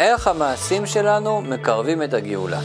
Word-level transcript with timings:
איך 0.00 0.26
המעשים 0.26 0.86
שלנו 0.86 1.42
מקרבים 1.42 2.02
את 2.02 2.14
הגאולה. 2.14 2.60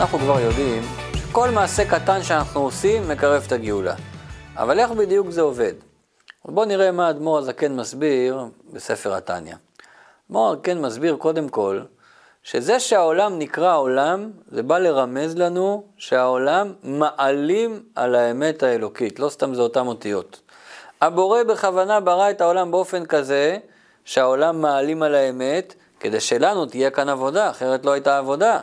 אנחנו 0.00 0.18
כבר 0.18 0.40
יודעים 0.40 0.82
שכל 1.14 1.50
מעשה 1.50 1.90
קטן 1.90 2.22
שאנחנו 2.22 2.60
עושים 2.60 3.08
מקרב 3.08 3.42
את 3.46 3.52
הגאולה. 3.52 3.94
אבל 4.56 4.80
איך 4.80 4.90
בדיוק 4.90 5.30
זה 5.30 5.40
עובד? 5.40 5.72
בואו 6.44 6.66
נראה 6.66 6.92
מה 6.92 7.06
האדמו"ר 7.06 7.38
הזקן 7.38 7.76
מסביר 7.76 8.44
בספר 8.72 9.14
התניא. 9.14 9.54
האדמו"ר 9.54 10.52
הזקן 10.52 10.78
מסביר 10.78 11.16
קודם 11.16 11.48
כל 11.48 11.80
שזה 12.42 12.80
שהעולם 12.80 13.38
נקרא 13.38 13.76
עולם, 13.76 14.30
זה 14.48 14.62
בא 14.62 14.78
לרמז 14.78 15.36
לנו 15.36 15.84
שהעולם 15.96 16.72
מעלים 16.82 17.82
על 17.94 18.14
האמת 18.14 18.62
האלוקית, 18.62 19.20
לא 19.20 19.28
סתם 19.28 19.54
זה 19.54 19.62
אותם 19.62 19.86
אותיות. 19.86 20.40
הבורא 21.02 21.42
בכוונה 21.42 22.00
ברא 22.00 22.30
את 22.30 22.40
העולם 22.40 22.70
באופן 22.70 23.06
כזה, 23.06 23.58
שהעולם 24.04 24.60
מעלים 24.60 25.02
על 25.02 25.14
האמת, 25.14 25.74
כדי 26.00 26.20
שלנו 26.20 26.66
תהיה 26.66 26.90
כאן 26.90 27.08
עבודה, 27.08 27.50
אחרת 27.50 27.84
לא 27.84 27.90
הייתה 27.92 28.18
עבודה. 28.18 28.60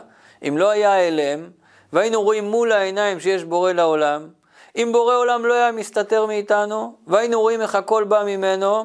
אם 0.48 0.58
לא 0.58 0.70
היה 0.70 1.06
הלם, 1.06 1.50
והיינו 1.92 2.22
רואים 2.22 2.44
מול 2.44 2.72
העיניים 2.72 3.20
שיש 3.20 3.44
בורא 3.44 3.72
לעולם, 3.72 4.28
אם 4.76 4.88
בורא 4.92 5.14
עולם 5.14 5.46
לא 5.46 5.54
היה 5.54 5.72
מסתתר 5.72 6.26
מאיתנו, 6.26 6.96
והיינו 7.06 7.40
רואים 7.40 7.60
איך 7.60 7.74
הכל 7.74 8.04
בא 8.04 8.22
ממנו, 8.26 8.84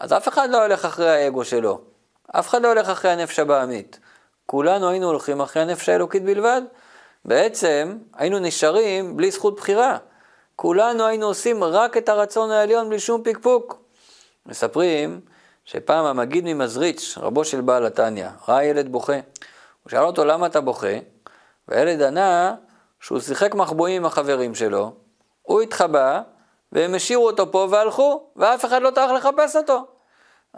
אז 0.00 0.12
אף 0.12 0.28
אחד 0.28 0.50
לא 0.50 0.62
הולך 0.62 0.84
אחרי 0.84 1.10
האגו 1.10 1.44
שלו. 1.44 1.80
אף 2.30 2.48
אחד 2.48 2.62
לא 2.62 2.68
הולך 2.68 2.88
אחרי 2.88 3.10
הנפש 3.10 3.38
הבעמית. 3.38 4.00
כולנו 4.46 4.88
היינו 4.88 5.06
הולכים 5.06 5.40
אחרי 5.40 5.62
הנפש 5.62 5.88
האלוקית 5.88 6.24
בלבד. 6.24 6.62
בעצם 7.24 7.98
היינו 8.16 8.38
נשארים 8.38 9.16
בלי 9.16 9.30
זכות 9.30 9.56
בחירה. 9.56 9.98
כולנו 10.56 11.06
היינו 11.06 11.26
עושים 11.26 11.64
רק 11.64 11.96
את 11.96 12.08
הרצון 12.08 12.50
העליון 12.50 12.88
בלי 12.88 12.98
שום 12.98 13.22
פקפוק. 13.24 13.78
מספרים 14.46 15.20
שפעם 15.64 16.04
המגיד 16.04 16.44
ממזריץ', 16.46 17.18
רבו 17.20 17.44
של 17.44 17.60
בעל 17.60 17.86
התניא, 17.86 18.28
ראה 18.48 18.64
ילד 18.64 18.92
בוכה. 18.92 19.12
הוא 19.82 19.90
שאל 19.90 20.04
אותו 20.04 20.24
למה 20.24 20.46
אתה 20.46 20.60
בוכה? 20.60 20.96
והילד 21.68 22.02
ענה 22.02 22.54
שהוא 23.00 23.20
שיחק 23.20 23.54
מחבואים 23.54 23.96
עם 23.96 24.06
החברים 24.06 24.54
שלו, 24.54 24.92
הוא 25.42 25.60
התחבא, 25.60 26.20
והם 26.72 26.94
השאירו 26.94 27.26
אותו 27.26 27.52
פה 27.52 27.68
והלכו, 27.70 28.26
ואף 28.36 28.64
אחד 28.64 28.82
לא 28.82 28.90
טרח 28.90 29.10
לחפש 29.10 29.56
אותו. 29.56 29.86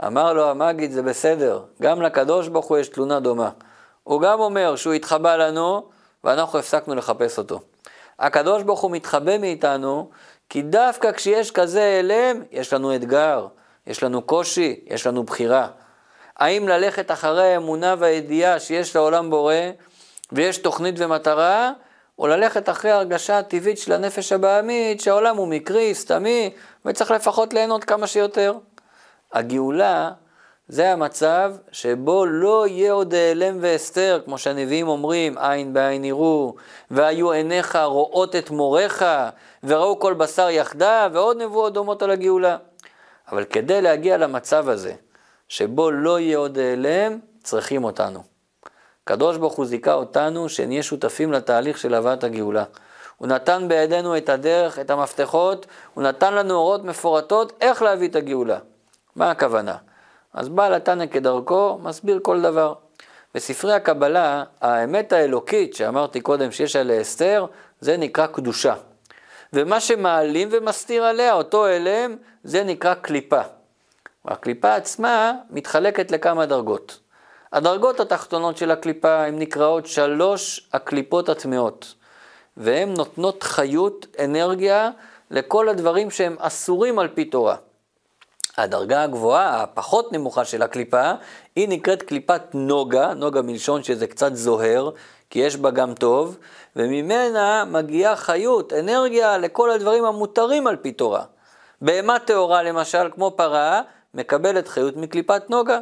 אמר 0.06 0.32
לו 0.32 0.50
המגיד, 0.50 0.92
זה 0.92 1.02
בסדר, 1.02 1.64
גם 1.82 2.02
לקדוש 2.02 2.48
ברוך 2.48 2.66
הוא 2.66 2.78
יש 2.78 2.88
תלונה 2.88 3.20
דומה. 3.20 3.50
הוא 4.02 4.20
גם 4.20 4.40
אומר 4.40 4.76
שהוא 4.76 4.92
התחבא 4.92 5.36
לנו, 5.36 5.88
ואנחנו 6.24 6.58
הפסקנו 6.58 6.94
לחפש 6.94 7.38
אותו. 7.38 7.60
הקדוש 8.18 8.62
ברוך 8.62 8.80
הוא 8.80 8.90
מתחבא 8.90 9.38
מאיתנו, 9.38 10.10
כי 10.48 10.62
דווקא 10.62 11.12
כשיש 11.12 11.50
כזה 11.50 11.98
הלם, 11.98 12.42
יש 12.50 12.72
לנו 12.72 12.94
אתגר, 12.94 13.46
יש 13.86 14.02
לנו 14.02 14.22
קושי, 14.22 14.80
יש 14.86 15.06
לנו 15.06 15.22
בחירה. 15.22 15.68
האם 16.36 16.68
ללכת 16.68 17.10
אחרי 17.10 17.52
האמונה 17.52 17.94
והידיעה 17.98 18.60
שיש 18.60 18.96
לעולם 18.96 19.30
בורא, 19.30 19.54
ויש 20.32 20.58
תוכנית 20.58 20.94
ומטרה, 20.98 21.72
או 22.18 22.26
ללכת 22.26 22.68
אחרי 22.68 22.90
ההרגשה 22.90 23.38
הטבעית 23.38 23.78
של 23.78 23.92
הנפש 23.92 24.32
הבעמית, 24.32 25.00
שהעולם 25.00 25.36
הוא 25.36 25.48
מקרי, 25.48 25.94
סתמי, 25.94 26.50
וצריך 26.84 27.10
לפחות 27.10 27.54
ליהנות 27.54 27.84
כמה 27.84 28.06
שיותר. 28.06 28.54
הגאולה 29.32 30.10
זה 30.68 30.92
המצב 30.92 31.54
שבו 31.72 32.26
לא 32.26 32.66
יהיה 32.66 32.92
עוד 32.92 33.14
העלם 33.14 33.58
והסתר, 33.60 34.20
כמו 34.24 34.38
שהנביאים 34.38 34.88
אומרים, 34.88 35.38
עין 35.38 35.72
בעין 35.72 36.04
יראו, 36.04 36.54
והיו 36.90 37.30
עיניך 37.32 37.76
רואות 37.76 38.36
את 38.36 38.50
מוריך, 38.50 39.04
וראו 39.64 39.98
כל 39.98 40.14
בשר 40.14 40.50
יחדיו, 40.50 41.10
ועוד 41.12 41.42
נבואות 41.42 41.72
דומות 41.72 42.02
על 42.02 42.10
הגאולה. 42.10 42.56
אבל 43.32 43.44
כדי 43.44 43.82
להגיע 43.82 44.16
למצב 44.16 44.68
הזה, 44.68 44.94
שבו 45.48 45.90
לא 45.90 46.20
יהיה 46.20 46.38
עוד 46.38 46.58
העלם, 46.58 47.18
צריכים 47.42 47.84
אותנו. 47.84 48.22
הקדוש 49.02 49.36
ברוך 49.36 49.54
הוא 49.54 49.66
זיכה 49.66 49.94
אותנו 49.94 50.48
שנהיה 50.48 50.82
שותפים 50.82 51.32
לתהליך 51.32 51.78
של 51.78 51.94
הבאת 51.94 52.24
הגאולה. 52.24 52.64
הוא 53.16 53.28
נתן 53.28 53.68
בידינו 53.68 54.16
את 54.16 54.28
הדרך, 54.28 54.78
את 54.78 54.90
המפתחות, 54.90 55.66
הוא 55.94 56.04
נתן 56.04 56.34
לנו 56.34 56.54
הוראות 56.54 56.84
מפורטות 56.84 57.52
איך 57.60 57.82
להביא 57.82 58.08
את 58.08 58.16
הגאולה. 58.16 58.58
מה 59.16 59.30
הכוונה? 59.30 59.76
אז 60.34 60.48
בעל 60.48 60.74
התנא 60.74 61.06
כדרכו 61.06 61.78
מסביר 61.82 62.18
כל 62.22 62.42
דבר. 62.42 62.74
בספרי 63.34 63.72
הקבלה, 63.72 64.44
האמת 64.60 65.12
האלוקית 65.12 65.74
שאמרתי 65.74 66.20
קודם 66.20 66.52
שיש 66.52 66.76
עליה 66.76 67.00
אסתר, 67.00 67.46
זה 67.80 67.96
נקרא 67.96 68.26
קדושה. 68.26 68.74
ומה 69.52 69.80
שמעלים 69.80 70.48
ומסתיר 70.52 71.04
עליה, 71.04 71.34
אותו 71.34 71.66
הלם, 71.66 72.16
זה 72.44 72.64
נקרא 72.64 72.94
קליפה. 72.94 73.40
הקליפה 74.24 74.74
עצמה 74.74 75.32
מתחלקת 75.50 76.10
לכמה 76.10 76.46
דרגות. 76.46 76.98
הדרגות 77.52 78.00
התחתונות 78.00 78.56
של 78.56 78.70
הקליפה 78.70 79.24
הן 79.24 79.38
נקראות 79.38 79.86
שלוש 79.86 80.68
הקליפות 80.72 81.28
הטמעות, 81.28 81.94
והן 82.56 82.94
נותנות 82.94 83.42
חיות, 83.42 84.06
אנרגיה, 84.24 84.90
לכל 85.30 85.68
הדברים 85.68 86.10
שהם 86.10 86.36
אסורים 86.38 86.98
על 86.98 87.08
פי 87.08 87.24
תורה. 87.24 87.56
הדרגה 88.58 89.02
הגבוהה, 89.02 89.62
הפחות 89.62 90.12
נמוכה 90.12 90.44
של 90.44 90.62
הקליפה, 90.62 91.12
היא 91.56 91.68
נקראת 91.68 92.02
קליפת 92.02 92.42
נוגה, 92.54 93.14
נוגה 93.14 93.42
מלשון 93.42 93.82
שזה 93.82 94.06
קצת 94.06 94.34
זוהר, 94.34 94.90
כי 95.30 95.38
יש 95.38 95.56
בה 95.56 95.70
גם 95.70 95.94
טוב, 95.94 96.36
וממנה 96.76 97.64
מגיעה 97.64 98.16
חיות, 98.16 98.72
אנרגיה 98.72 99.38
לכל 99.38 99.70
הדברים 99.70 100.04
המותרים 100.04 100.66
על 100.66 100.76
פי 100.76 100.92
תורה. 100.92 101.24
בהמה 101.82 102.18
טהורה 102.18 102.62
למשל, 102.62 103.10
כמו 103.14 103.32
פרה, 103.36 103.82
מקבלת 104.14 104.68
חיות 104.68 104.96
מקליפת 104.96 105.50
נוגה. 105.50 105.78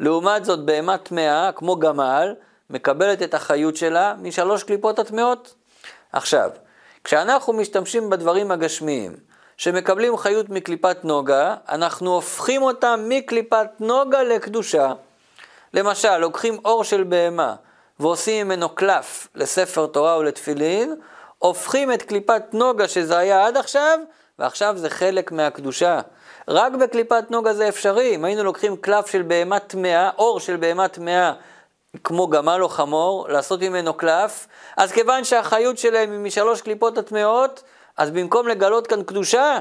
לעומת 0.00 0.44
זאת, 0.44 0.64
בהמה 0.64 0.98
טמאה, 0.98 1.50
כמו 1.52 1.76
גמל, 1.76 2.34
מקבלת 2.70 3.22
את 3.22 3.34
החיות 3.34 3.76
שלה 3.76 4.14
משלוש 4.22 4.62
קליפות 4.62 4.98
הטמאות. 4.98 5.54
עכשיו, 6.12 6.50
כשאנחנו 7.04 7.52
משתמשים 7.52 8.10
בדברים 8.10 8.50
הגשמיים, 8.50 9.16
שמקבלים 9.56 10.16
חיות 10.16 10.48
מקליפת 10.48 11.04
נוגה, 11.04 11.54
אנחנו 11.68 12.14
הופכים 12.14 12.62
אותם 12.62 13.00
מקליפת 13.08 13.68
נוגה 13.80 14.22
לקדושה. 14.22 14.92
למשל, 15.74 16.16
לוקחים 16.16 16.58
אור 16.64 16.84
של 16.84 17.04
בהמה 17.04 17.54
ועושים 18.00 18.46
ממנו 18.46 18.68
קלף 18.68 19.28
לספר 19.34 19.86
תורה 19.86 20.18
ולתפילין, 20.18 20.94
הופכים 21.38 21.92
את 21.92 22.02
קליפת 22.02 22.42
נוגה 22.52 22.88
שזה 22.88 23.18
היה 23.18 23.46
עד 23.46 23.56
עכשיו, 23.56 23.98
ועכשיו 24.38 24.74
זה 24.76 24.90
חלק 24.90 25.32
מהקדושה. 25.32 26.00
רק 26.48 26.72
בקליפת 26.72 27.30
נוגה 27.30 27.54
זה 27.54 27.68
אפשרי. 27.68 28.14
אם 28.14 28.24
היינו 28.24 28.44
לוקחים 28.44 28.76
קלף 28.76 29.06
של 29.06 29.22
בהמה 29.22 29.58
טמאה, 29.58 30.10
אור 30.18 30.40
של 30.40 30.56
בהמה 30.56 30.88
טמאה, 30.88 31.32
כמו 32.04 32.28
גמל 32.28 32.58
או 32.62 32.68
חמור, 32.68 33.28
לעשות 33.28 33.60
ממנו 33.60 33.94
קלף, 33.94 34.46
אז 34.76 34.92
כיוון 34.92 35.24
שהחיות 35.24 35.78
שלהם 35.78 36.12
היא 36.12 36.20
משלוש 36.20 36.60
קליפות 36.60 36.98
הטמאות, 36.98 37.62
אז 37.96 38.10
במקום 38.10 38.48
לגלות 38.48 38.86
כאן 38.86 39.02
קדושה, 39.02 39.58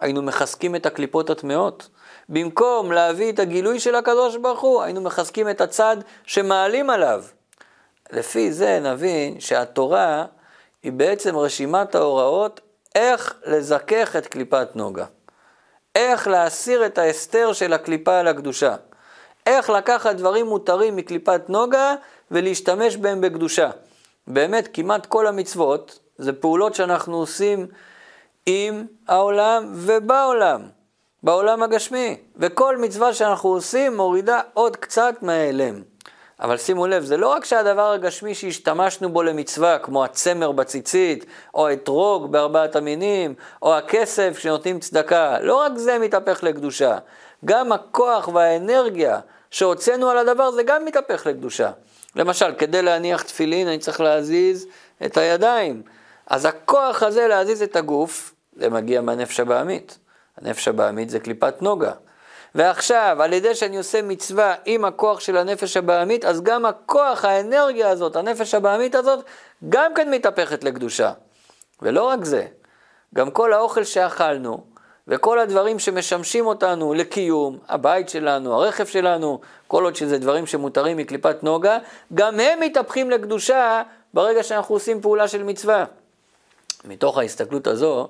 היינו 0.00 0.22
מחזקים 0.22 0.76
את 0.76 0.86
הקליפות 0.86 1.30
הטמאות. 1.30 1.88
במקום 2.28 2.92
להביא 2.92 3.32
את 3.32 3.38
הגילוי 3.38 3.80
של 3.80 3.94
הקדוש 3.94 4.36
ברוך 4.36 4.60
הוא, 4.60 4.82
היינו 4.82 5.00
מחזקים 5.00 5.50
את 5.50 5.60
הצד 5.60 5.96
שמעלים 6.26 6.90
עליו. 6.90 7.24
לפי 8.12 8.52
זה 8.52 8.80
נבין 8.80 9.40
שהתורה 9.40 10.24
היא 10.82 10.92
בעצם 10.92 11.36
רשימת 11.36 11.94
ההוראות 11.94 12.60
איך 12.94 13.34
לזכך 13.46 14.16
את 14.16 14.26
קליפת 14.26 14.68
נוגה. 14.74 15.04
איך 15.94 16.28
להסיר 16.28 16.86
את 16.86 16.98
ההסתר 16.98 17.52
של 17.52 17.72
הקליפה 17.72 18.18
על 18.18 18.28
הקדושה. 18.28 18.76
איך 19.46 19.70
לקחת 19.70 20.16
דברים 20.16 20.46
מותרים 20.46 20.96
מקליפת 20.96 21.42
נוגה 21.48 21.94
ולהשתמש 22.30 22.96
בהם 22.96 23.20
בקדושה. 23.20 23.70
באמת, 24.26 24.68
כמעט 24.72 25.06
כל 25.06 25.26
המצוות 25.26 25.98
זה 26.18 26.32
פעולות 26.32 26.74
שאנחנו 26.74 27.16
עושים 27.16 27.66
עם 28.46 28.86
העולם 29.08 29.72
ובעולם, 29.74 30.62
בעולם 31.22 31.62
הגשמי. 31.62 32.16
וכל 32.36 32.76
מצווה 32.76 33.14
שאנחנו 33.14 33.50
עושים 33.50 33.96
מורידה 33.96 34.40
עוד 34.54 34.76
קצת 34.76 35.14
מההיעלם. 35.22 35.82
אבל 36.40 36.56
שימו 36.56 36.86
לב, 36.86 37.04
זה 37.04 37.16
לא 37.16 37.28
רק 37.28 37.44
שהדבר 37.44 37.92
הגשמי 37.92 38.34
שהשתמשנו 38.34 39.08
בו 39.08 39.22
למצווה, 39.22 39.78
כמו 39.78 40.04
הצמר 40.04 40.52
בציצית, 40.52 41.26
או 41.54 41.68
האתרוג 41.68 42.32
בארבעת 42.32 42.76
המינים, 42.76 43.34
או 43.62 43.74
הכסף 43.76 44.38
שנותנים 44.38 44.80
צדקה, 44.80 45.38
לא 45.40 45.54
רק 45.54 45.72
זה 45.76 45.98
מתהפך 45.98 46.42
לקדושה, 46.42 46.98
גם 47.44 47.72
הכוח 47.72 48.28
והאנרגיה 48.28 49.20
שהוצאנו 49.50 50.10
על 50.10 50.18
הדבר 50.18 50.50
זה 50.50 50.62
גם 50.62 50.84
מתהפך 50.84 51.26
לקדושה. 51.26 51.70
למשל, 52.16 52.54
כדי 52.58 52.82
להניח 52.82 53.22
תפילין 53.22 53.68
אני 53.68 53.78
צריך 53.78 54.00
להזיז 54.00 54.66
את 55.06 55.16
הידיים. 55.16 55.82
אז 56.26 56.44
הכוח 56.44 57.02
הזה 57.02 57.26
להזיז 57.28 57.62
את 57.62 57.76
הגוף, 57.76 58.34
זה 58.56 58.70
מגיע 58.70 59.00
מהנפש 59.00 59.40
הבעמית. 59.40 59.98
הנפש 60.36 60.68
הבעמית 60.68 61.10
זה 61.10 61.20
קליפת 61.20 61.62
נוגה. 61.62 61.92
ועכשיו, 62.54 63.16
על 63.20 63.32
ידי 63.32 63.54
שאני 63.54 63.76
עושה 63.76 64.02
מצווה 64.02 64.54
עם 64.64 64.84
הכוח 64.84 65.20
של 65.20 65.36
הנפש 65.36 65.76
הבעמית, 65.76 66.24
אז 66.24 66.42
גם 66.42 66.66
הכוח, 66.66 67.24
האנרגיה 67.24 67.90
הזאת, 67.90 68.16
הנפש 68.16 68.54
הבעמית 68.54 68.94
הזאת, 68.94 69.24
גם 69.68 69.94
כן 69.94 70.10
מתהפכת 70.10 70.64
לקדושה. 70.64 71.12
ולא 71.82 72.02
רק 72.02 72.24
זה, 72.24 72.46
גם 73.14 73.30
כל 73.30 73.52
האוכל 73.52 73.84
שאכלנו, 73.84 74.64
וכל 75.08 75.38
הדברים 75.38 75.78
שמשמשים 75.78 76.46
אותנו 76.46 76.94
לקיום, 76.94 77.58
הבית 77.68 78.08
שלנו, 78.08 78.54
הרכב 78.54 78.86
שלנו, 78.86 79.40
כל 79.66 79.84
עוד 79.84 79.96
שזה 79.96 80.18
דברים 80.18 80.46
שמותרים 80.46 80.96
מקליפת 80.96 81.42
נוגה, 81.42 81.78
גם 82.14 82.40
הם 82.40 82.60
מתהפכים 82.60 83.10
לקדושה 83.10 83.82
ברגע 84.14 84.42
שאנחנו 84.42 84.74
עושים 84.74 85.00
פעולה 85.00 85.28
של 85.28 85.42
מצווה. 85.42 85.84
מתוך 86.86 87.18
ההסתכלות 87.18 87.66
הזו, 87.66 88.08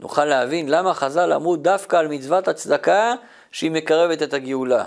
נוכל 0.00 0.24
להבין 0.24 0.68
למה 0.68 0.94
חז"ל 0.94 1.32
אמרו 1.32 1.56
דווקא 1.56 1.96
על 1.96 2.08
מצוות 2.08 2.48
הצדקה 2.48 3.14
שהיא 3.50 3.70
מקרבת 3.70 4.22
את 4.22 4.34
הגאולה. 4.34 4.84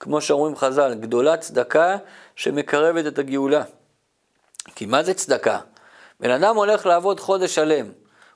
כמו 0.00 0.20
שאומרים 0.20 0.56
חז"ל, 0.56 0.94
גדולה 0.94 1.36
צדקה 1.36 1.96
שמקרבת 2.36 3.06
את 3.06 3.18
הגאולה. 3.18 3.62
כי 4.74 4.86
מה 4.86 5.02
זה 5.02 5.14
צדקה? 5.14 5.58
בן 6.20 6.30
אדם 6.30 6.56
הולך 6.56 6.86
לעבוד 6.86 7.20
חודש 7.20 7.54
שלם. 7.54 7.86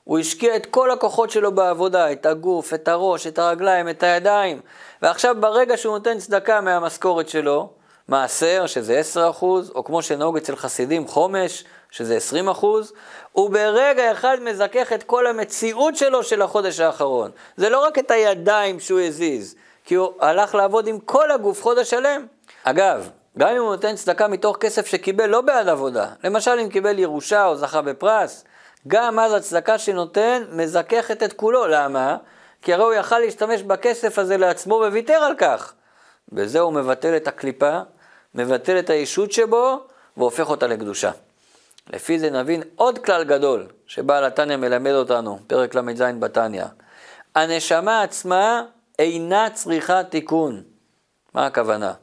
הוא 0.03 0.19
השקיע 0.19 0.55
את 0.55 0.65
כל 0.65 0.91
הכוחות 0.91 1.29
שלו 1.29 1.55
בעבודה, 1.55 2.11
את 2.11 2.25
הגוף, 2.25 2.73
את 2.73 2.87
הראש, 2.87 3.27
את 3.27 3.39
הרגליים, 3.39 3.89
את 3.89 4.03
הידיים, 4.03 4.61
ועכשיו 5.01 5.35
ברגע 5.39 5.77
שהוא 5.77 5.93
נותן 5.93 6.17
צדקה 6.17 6.61
מהמשכורת 6.61 7.29
שלו, 7.29 7.73
מעשר, 8.07 8.67
שזה 8.67 9.01
10%, 9.15 9.43
או 9.75 9.83
כמו 9.83 10.01
שנהוג 10.01 10.37
אצל 10.37 10.55
חסידים, 10.55 11.07
חומש, 11.07 11.63
שזה 11.91 12.17
20%, 12.61 12.65
הוא 13.31 13.49
ברגע 13.49 14.11
אחד 14.11 14.37
מזכך 14.41 14.93
את 14.93 15.03
כל 15.03 15.27
המציאות 15.27 15.95
שלו 15.95 16.23
של 16.23 16.41
החודש 16.41 16.79
האחרון. 16.79 17.31
זה 17.57 17.69
לא 17.69 17.85
רק 17.85 17.99
את 17.99 18.11
הידיים 18.11 18.79
שהוא 18.79 18.99
הזיז, 18.99 19.55
כי 19.85 19.95
הוא 19.95 20.09
הלך 20.19 20.55
לעבוד 20.55 20.87
עם 20.87 20.99
כל 20.99 21.31
הגוף 21.31 21.63
חודש 21.63 21.89
שלם. 21.89 22.25
אגב, 22.63 23.09
גם 23.37 23.49
אם 23.49 23.61
הוא 23.61 23.71
נותן 23.71 23.95
צדקה 23.95 24.27
מתוך 24.27 24.57
כסף 24.59 24.85
שקיבל 24.85 25.25
לא 25.25 25.41
בעד 25.41 25.67
עבודה, 25.67 26.07
למשל 26.23 26.59
אם 26.63 26.69
קיבל 26.69 26.99
ירושה 26.99 27.45
או 27.45 27.55
זכה 27.55 27.81
בפרס, 27.81 28.43
גם 28.87 29.19
אז 29.19 29.33
הצדקה 29.33 29.77
שנותן 29.77 30.43
מזככת 30.51 31.23
את 31.23 31.33
כולו. 31.33 31.67
למה? 31.67 32.17
כי 32.61 32.73
הרי 32.73 32.83
הוא 32.83 32.93
יכל 32.93 33.19
להשתמש 33.19 33.61
בכסף 33.61 34.19
הזה 34.19 34.37
לעצמו 34.37 34.75
וויתר 34.75 35.13
על 35.13 35.33
כך. 35.37 35.73
בזה 36.31 36.59
הוא 36.59 36.73
מבטל 36.73 37.15
את 37.15 37.27
הקליפה, 37.27 37.79
מבטל 38.35 38.79
את 38.79 38.89
הישות 38.89 39.31
שבו 39.31 39.79
והופך 40.17 40.49
אותה 40.49 40.67
לקדושה. 40.67 41.11
לפי 41.93 42.19
זה 42.19 42.29
נבין 42.29 42.63
עוד 42.75 42.99
כלל 42.99 43.23
גדול 43.23 43.67
שבעל 43.87 44.25
התניא 44.25 44.55
מלמד 44.55 44.91
אותנו, 44.91 45.39
פרק 45.47 45.75
ל"ז 45.75 46.01
בתניא. 46.19 46.65
הנשמה 47.35 48.01
עצמה 48.01 48.63
אינה 48.99 49.49
צריכה 49.53 50.03
תיקון. 50.03 50.63
מה 51.33 51.45
הכוונה? 51.45 51.93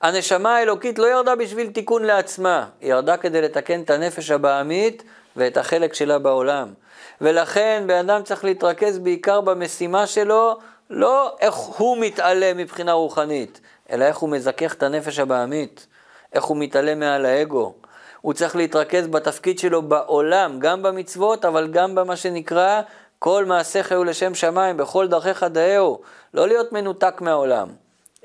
הנשמה 0.00 0.56
האלוקית 0.56 0.98
לא 0.98 1.06
ירדה 1.06 1.36
בשביל 1.36 1.70
תיקון 1.70 2.04
לעצמה, 2.04 2.66
היא 2.80 2.90
ירדה 2.90 3.16
כדי 3.16 3.42
לתקן 3.42 3.82
את 3.82 3.90
הנפש 3.90 4.30
הבעמית 4.30 5.02
ואת 5.36 5.56
החלק 5.56 5.94
שלה 5.94 6.18
בעולם. 6.18 6.72
ולכן 7.20 7.84
בן 7.86 8.10
אדם 8.10 8.22
צריך 8.22 8.44
להתרכז 8.44 8.98
בעיקר 8.98 9.40
במשימה 9.40 10.06
שלו, 10.06 10.58
לא 10.90 11.36
איך 11.40 11.54
הוא 11.54 11.98
מתעלה 11.98 12.54
מבחינה 12.54 12.92
רוחנית, 12.92 13.60
אלא 13.90 14.04
איך 14.04 14.16
הוא 14.16 14.30
מזכך 14.30 14.74
את 14.74 14.82
הנפש 14.82 15.18
הבעמית, 15.18 15.86
איך 16.32 16.44
הוא 16.44 16.56
מתעלה 16.56 16.94
מעל 16.94 17.26
האגו. 17.26 17.74
הוא 18.20 18.32
צריך 18.32 18.56
להתרכז 18.56 19.06
בתפקיד 19.06 19.58
שלו 19.58 19.82
בעולם, 19.82 20.58
גם 20.58 20.82
במצוות, 20.82 21.44
אבל 21.44 21.68
גם 21.68 21.94
במה 21.94 22.16
שנקרא 22.16 22.80
כל 23.18 23.44
מעשיך 23.44 23.92
היו 23.92 24.04
לשם 24.04 24.34
שמיים, 24.34 24.76
בכל 24.76 25.08
דרכיך 25.08 25.42
דאהו, 25.42 26.00
לא 26.34 26.48
להיות 26.48 26.72
מנותק 26.72 27.20
מהעולם, 27.20 27.68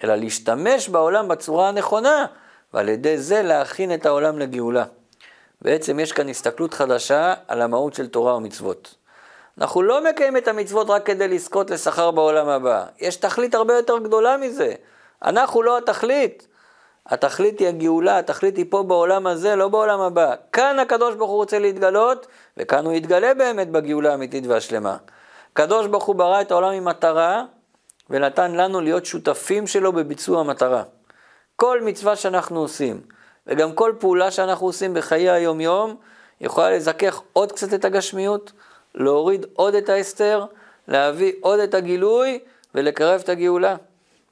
אלא 0.03 0.15
להשתמש 0.15 0.89
בעולם 0.89 1.27
בצורה 1.27 1.69
הנכונה, 1.69 2.25
ועל 2.73 2.89
ידי 2.89 3.17
זה 3.17 3.41
להכין 3.41 3.93
את 3.93 4.05
העולם 4.05 4.39
לגאולה. 4.39 4.83
בעצם 5.61 5.99
יש 5.99 6.11
כאן 6.11 6.29
הסתכלות 6.29 6.73
חדשה 6.73 7.33
על 7.47 7.61
המהות 7.61 7.93
של 7.93 8.07
תורה 8.07 8.35
ומצוות. 8.35 8.95
אנחנו 9.57 9.81
לא 9.81 10.09
מקיימים 10.09 10.37
את 10.37 10.47
המצוות 10.47 10.89
רק 10.89 11.05
כדי 11.05 11.27
לזכות 11.27 11.69
לשכר 11.69 12.11
בעולם 12.11 12.49
הבא. 12.49 12.85
יש 12.99 13.15
תכלית 13.15 13.55
הרבה 13.55 13.73
יותר 13.73 13.97
גדולה 13.97 14.37
מזה. 14.37 14.73
אנחנו 15.23 15.61
לא 15.61 15.77
התכלית. 15.77 16.47
התכלית 17.07 17.59
היא 17.59 17.67
הגאולה, 17.67 18.17
התכלית 18.17 18.57
היא 18.57 18.65
פה 18.69 18.83
בעולם 18.83 19.27
הזה, 19.27 19.55
לא 19.55 19.67
בעולם 19.67 20.01
הבא. 20.01 20.35
כאן 20.51 20.79
הקדוש 20.79 21.15
ברוך 21.15 21.29
הוא 21.29 21.37
רוצה 21.37 21.59
להתגלות, 21.59 22.27
וכאן 22.57 22.85
הוא 22.85 22.93
יתגלה 22.93 23.33
באמת 23.33 23.69
בגאולה 23.71 24.11
האמיתית 24.11 24.47
והשלמה. 24.47 24.97
הקדוש 25.51 25.87
ברוך 25.87 26.03
הוא 26.03 26.15
ברא 26.15 26.41
את 26.41 26.51
העולם 26.51 26.71
עם 26.71 26.85
מטרה, 26.85 27.43
ונתן 28.09 28.51
לנו 28.51 28.81
להיות 28.81 29.05
שותפים 29.05 29.67
שלו 29.67 29.93
בביצוע 29.93 30.39
המטרה. 30.39 30.83
כל 31.55 31.81
מצווה 31.81 32.15
שאנחנו 32.15 32.59
עושים, 32.59 33.01
וגם 33.47 33.73
כל 33.73 33.93
פעולה 33.99 34.31
שאנחנו 34.31 34.65
עושים 34.65 34.93
בחיי 34.93 35.29
היום-יום, 35.29 35.95
יכולה 36.41 36.71
לזכך 36.71 37.21
עוד 37.33 37.51
קצת 37.51 37.73
את 37.73 37.85
הגשמיות, 37.85 38.51
להוריד 38.95 39.45
עוד 39.53 39.75
את 39.75 39.89
ההסתר, 39.89 40.45
להביא 40.87 41.33
עוד 41.41 41.59
את 41.59 41.73
הגילוי 41.73 42.39
ולקרב 42.75 43.21
את 43.23 43.29
הגאולה. 43.29 43.75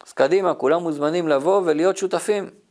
אז 0.07 0.13
קדימה, 0.13 0.53
כולם 0.53 0.81
מוזמנים 0.81 1.27
לבוא 1.27 1.61
ולהיות 1.65 1.97
שותפים. 1.97 2.62